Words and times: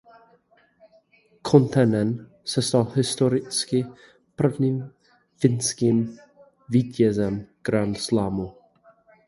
Kontinen 1.49 2.25
se 2.43 2.61
stal 2.61 2.83
historicky 2.95 3.85
prvním 4.35 4.93
finským 5.37 6.17
vítězem 6.69 7.47
grandslamu. 7.61 8.53